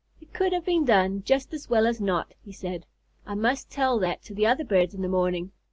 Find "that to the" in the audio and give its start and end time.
3.99-4.47